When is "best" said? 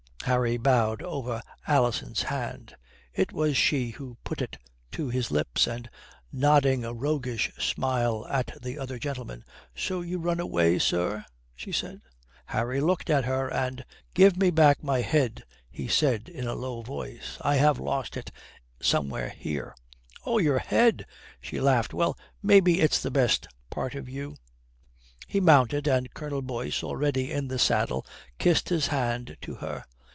23.11-23.47